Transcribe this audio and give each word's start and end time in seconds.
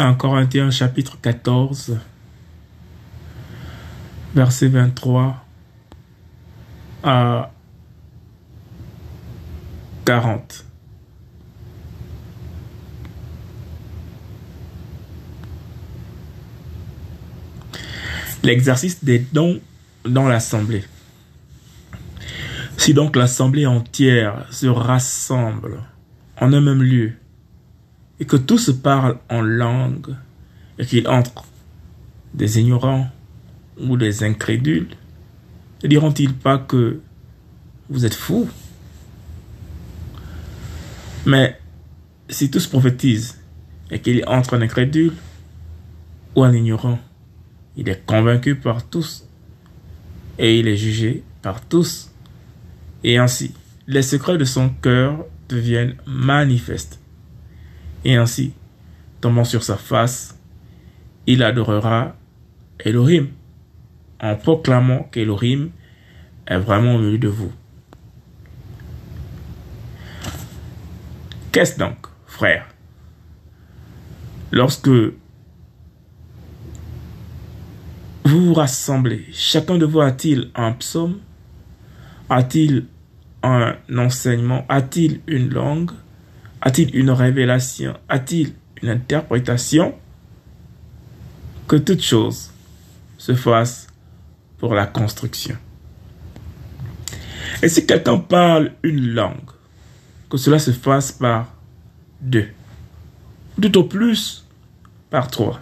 1 0.00 0.14
Corinthiens 0.14 0.70
chapitre 0.70 1.18
14, 1.20 1.98
verset 4.32 4.68
23 4.68 5.44
à 7.02 7.50
40. 10.04 10.64
L'exercice 18.44 19.02
des 19.02 19.18
dons 19.18 19.60
dans 20.04 20.28
l'assemblée. 20.28 20.84
Si 22.76 22.94
donc 22.94 23.16
l'assemblée 23.16 23.66
entière 23.66 24.46
se 24.52 24.66
rassemble 24.66 25.82
en 26.40 26.52
un 26.52 26.60
même 26.60 26.84
lieu, 26.84 27.14
et 28.20 28.24
que 28.24 28.36
tous 28.36 28.72
parlent 28.82 29.18
en 29.28 29.40
langue, 29.40 30.14
et 30.78 30.86
qu'il 30.86 31.08
entre 31.08 31.44
des 32.34 32.60
ignorants 32.60 33.10
ou 33.80 33.96
des 33.96 34.24
incrédules, 34.24 34.88
ne 35.82 35.88
diront-ils 35.88 36.34
pas 36.34 36.58
que 36.58 37.00
vous 37.88 38.04
êtes 38.04 38.14
fous? 38.14 38.48
Mais 41.26 41.58
si 42.28 42.50
tous 42.50 42.66
prophétisent 42.66 43.38
et 43.90 44.00
qu'il 44.00 44.24
entre 44.26 44.54
un 44.54 44.62
incrédule 44.62 45.12
ou 46.34 46.42
un 46.42 46.52
ignorant, 46.52 46.98
il 47.76 47.88
est 47.88 48.04
convaincu 48.06 48.56
par 48.56 48.84
tous 48.84 49.24
et 50.38 50.58
il 50.58 50.68
est 50.68 50.76
jugé 50.76 51.22
par 51.42 51.60
tous. 51.60 52.10
Et 53.04 53.18
ainsi, 53.18 53.54
les 53.86 54.02
secrets 54.02 54.38
de 54.38 54.44
son 54.44 54.70
cœur 54.70 55.24
deviennent 55.48 55.94
manifestes. 56.06 56.98
Et 58.04 58.16
ainsi, 58.16 58.52
tombant 59.20 59.44
sur 59.44 59.62
sa 59.62 59.76
face, 59.76 60.38
il 61.26 61.42
adorera 61.42 62.16
Elohim 62.78 63.28
en 64.20 64.36
proclamant 64.36 65.04
qu'Elohim 65.04 65.70
est 66.46 66.58
vraiment 66.58 66.94
au 66.94 66.98
milieu 66.98 67.18
de 67.18 67.28
vous. 67.28 67.52
Qu'est-ce 71.52 71.78
donc, 71.78 72.06
frère? 72.26 72.66
Lorsque 74.52 74.88
vous 74.88 75.12
vous 78.24 78.54
rassemblez, 78.54 79.26
chacun 79.32 79.76
de 79.76 79.84
vous 79.86 80.00
a-t-il 80.00 80.50
un 80.54 80.72
psaume? 80.72 81.18
A-t-il 82.30 82.86
un 83.42 83.76
enseignement? 83.96 84.64
A-t-il 84.68 85.20
une 85.26 85.50
langue? 85.50 85.90
A-t-il 86.60 86.94
une 86.96 87.10
révélation 87.10 87.94
A-t-il 88.08 88.54
une 88.82 88.90
interprétation 88.90 89.94
Que 91.66 91.76
toute 91.76 92.02
chose 92.02 92.50
se 93.16 93.34
fasse 93.34 93.86
pour 94.58 94.74
la 94.74 94.86
construction? 94.86 95.56
Et 97.62 97.68
si 97.68 97.86
quelqu'un 97.86 98.18
parle 98.18 98.72
une 98.82 99.14
langue, 99.14 99.50
que 100.30 100.36
cela 100.36 100.58
se 100.58 100.72
fasse 100.72 101.12
par 101.12 101.52
deux, 102.20 102.48
tout 103.60 103.78
au 103.78 103.84
plus 103.84 104.46
par 105.10 105.28
trois. 105.28 105.60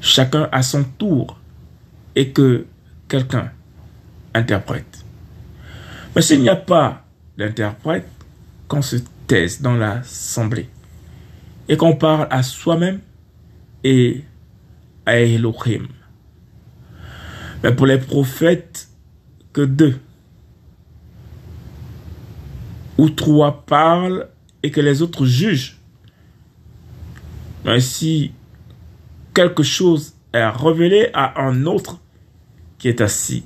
Chacun 0.00 0.48
à 0.52 0.62
son 0.62 0.84
tour 0.84 1.38
et 2.14 2.30
que 2.30 2.66
quelqu'un 3.08 3.50
interprète. 4.34 5.04
Mais 6.14 6.22
s'il 6.22 6.40
n'y 6.40 6.48
a 6.48 6.56
pas 6.56 7.04
d'interprète, 7.36 8.08
qu'on 8.68 8.82
se 8.82 8.96
dans 9.60 9.74
l'assemblée 9.74 10.68
et 11.68 11.76
qu'on 11.76 11.96
parle 11.96 12.26
à 12.30 12.42
soi-même 12.42 13.00
et 13.84 14.24
à 15.04 15.18
Elohim. 15.18 15.86
Mais 17.62 17.74
pour 17.74 17.86
les 17.86 17.98
prophètes, 17.98 18.88
que 19.52 19.62
deux 19.62 19.98
ou 22.96 23.10
trois 23.10 23.64
parlent 23.66 24.28
et 24.62 24.70
que 24.70 24.80
les 24.80 25.02
autres 25.02 25.26
jugent. 25.26 25.78
Mais 27.64 27.80
si 27.80 28.32
quelque 29.34 29.62
chose 29.62 30.14
est 30.32 30.48
révélé 30.48 31.10
à 31.12 31.42
un 31.42 31.66
autre 31.66 32.00
qui 32.78 32.88
est 32.88 33.00
assis, 33.00 33.44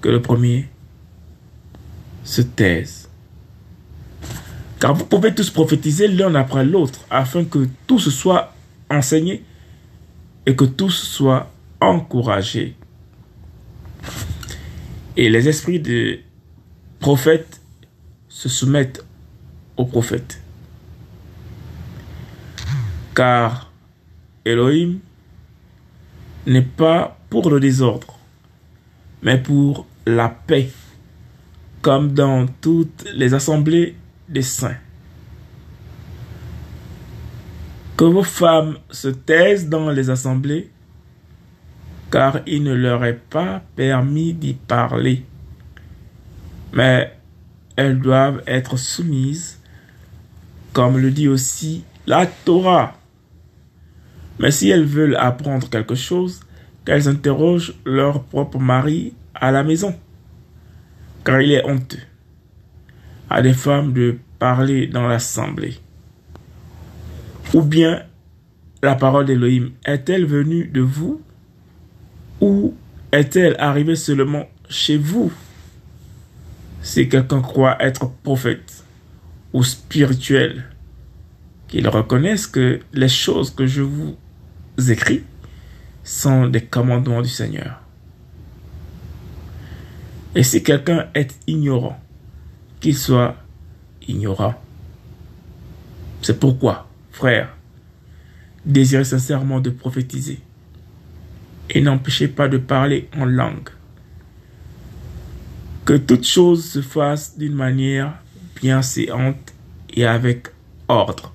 que 0.00 0.08
le 0.08 0.20
premier 0.20 0.68
se 2.24 2.42
taise. 2.42 3.08
Car 4.80 4.94
vous 4.94 5.06
pouvez 5.06 5.34
tous 5.34 5.50
prophétiser 5.50 6.08
l'un 6.08 6.34
après 6.34 6.64
l'autre 6.64 7.00
afin 7.10 7.44
que 7.44 7.68
tous 7.86 8.10
soient 8.10 8.52
enseignés 8.90 9.42
et 10.46 10.54
que 10.56 10.64
tous 10.64 10.90
soient 10.90 11.50
encouragés. 11.80 12.76
Et 15.16 15.28
les 15.28 15.48
esprits 15.48 15.80
des 15.80 16.24
prophètes 16.98 17.60
se 18.28 18.48
soumettent 18.48 19.04
aux 19.76 19.84
prophètes. 19.84 20.40
Car 23.14 23.70
Elohim 24.44 24.98
n'est 26.46 26.62
pas 26.62 27.18
pour 27.30 27.48
le 27.48 27.60
désordre, 27.60 28.18
mais 29.22 29.38
pour 29.38 29.86
la 30.04 30.28
paix, 30.28 30.70
comme 31.80 32.12
dans 32.12 32.46
toutes 32.60 33.04
les 33.14 33.34
assemblées 33.34 33.94
des 34.28 34.42
saints. 34.42 34.76
Que 37.96 38.04
vos 38.04 38.24
femmes 38.24 38.78
se 38.90 39.08
taisent 39.08 39.68
dans 39.68 39.90
les 39.90 40.10
assemblées 40.10 40.70
car 42.14 42.38
il 42.46 42.62
ne 42.62 42.74
leur 42.74 43.04
est 43.04 43.18
pas 43.28 43.60
permis 43.74 44.34
d'y 44.34 44.54
parler. 44.54 45.24
Mais 46.72 47.12
elles 47.74 47.98
doivent 47.98 48.40
être 48.46 48.76
soumises, 48.76 49.58
comme 50.72 50.98
le 50.98 51.10
dit 51.10 51.26
aussi 51.26 51.82
la 52.06 52.26
Torah. 52.26 52.96
Mais 54.38 54.52
si 54.52 54.70
elles 54.70 54.84
veulent 54.84 55.16
apprendre 55.16 55.68
quelque 55.68 55.96
chose, 55.96 56.38
qu'elles 56.84 57.08
interrogent 57.08 57.74
leur 57.84 58.22
propre 58.22 58.60
mari 58.60 59.14
à 59.34 59.50
la 59.50 59.64
maison, 59.64 59.98
car 61.24 61.40
il 61.40 61.50
est 61.50 61.64
honteux 61.64 61.98
à 63.30 63.42
des 63.42 63.54
femmes 63.54 63.92
de 63.92 64.18
parler 64.38 64.86
dans 64.86 65.06
l'assemblée. 65.06 65.78
Ou 67.52 67.62
bien 67.62 68.02
la 68.82 68.94
parole 68.94 69.26
d'Élohim 69.26 69.70
est-elle 69.84 70.26
venue 70.26 70.66
de 70.66 70.80
vous? 70.80 71.22
Ou 72.40 72.74
est-elle 73.12 73.56
arrivée 73.58 73.96
seulement 73.96 74.46
chez 74.68 74.96
vous? 74.96 75.32
Si 76.82 77.08
quelqu'un 77.08 77.40
croit 77.40 77.82
être 77.82 78.10
prophète 78.22 78.84
ou 79.52 79.62
spirituel, 79.62 80.64
qu'il 81.68 81.88
reconnaisse 81.88 82.46
que 82.46 82.80
les 82.92 83.08
choses 83.08 83.50
que 83.50 83.66
je 83.66 83.82
vous 83.82 84.16
écris 84.88 85.24
sont 86.02 86.46
des 86.46 86.60
commandements 86.60 87.22
du 87.22 87.28
Seigneur. 87.28 87.80
Et 90.34 90.42
si 90.42 90.62
quelqu'un 90.62 91.06
est 91.14 91.34
ignorant, 91.46 91.98
qu'il 92.84 92.98
soit 92.98 93.34
ignorant. 94.06 94.54
C'est 96.20 96.38
pourquoi, 96.38 96.86
frère, 97.12 97.48
désirez 98.66 99.04
sincèrement 99.04 99.58
de 99.58 99.70
prophétiser 99.70 100.38
et 101.70 101.80
n'empêchez 101.80 102.28
pas 102.28 102.46
de 102.46 102.58
parler 102.58 103.08
en 103.16 103.24
langue. 103.24 103.70
Que 105.86 105.94
toute 105.94 106.26
chose 106.26 106.62
se 106.62 106.82
fasse 106.82 107.38
d'une 107.38 107.54
manière 107.54 108.18
bienséante 108.60 109.54
et 109.94 110.04
avec 110.04 110.48
ordre. 110.88 111.32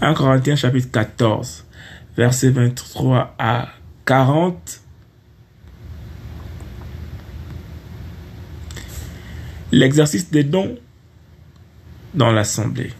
1 0.00 0.14
Corinthiens 0.14 0.56
chapitre 0.56 0.90
14, 0.90 1.66
versets 2.16 2.48
23 2.48 3.34
à 3.38 3.68
40. 4.06 4.80
L'exercice 9.72 10.30
des 10.30 10.44
dons 10.44 10.78
dans 12.14 12.30
l'assemblée. 12.30 12.90